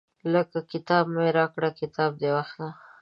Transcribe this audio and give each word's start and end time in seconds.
لکه 0.33 0.59
کتاب 0.71 1.05
مې 1.15 1.27
راکړه 1.37 1.69
کتاب 1.79 2.11
دې 2.21 2.29
واخله. 2.35 2.69